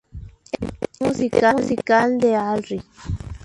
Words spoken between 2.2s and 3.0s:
""Alright!